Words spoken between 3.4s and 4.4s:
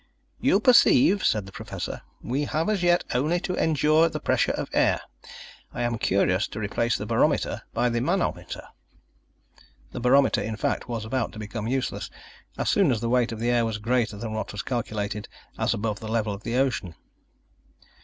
to endure the